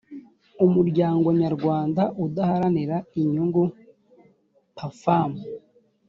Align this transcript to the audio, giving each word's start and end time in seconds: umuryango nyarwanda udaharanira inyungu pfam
umuryango 0.65 1.27
nyarwanda 1.41 2.03
udaharanira 2.25 2.97
inyungu 3.21 3.61
pfam 4.77 5.31